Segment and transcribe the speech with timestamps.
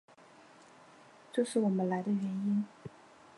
[1.31, 2.65] 这是我们来的原因。